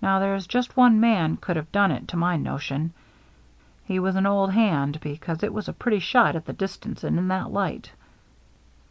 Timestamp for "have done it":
1.56-2.08